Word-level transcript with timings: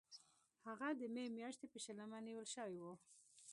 هغه 0.67 0.87
د 0.99 1.01
می 1.13 1.25
میاشتې 1.37 1.65
په 1.73 1.77
شلمه 1.85 2.19
نیول 2.27 2.47
شوی 2.55 2.77
و. 2.79 2.85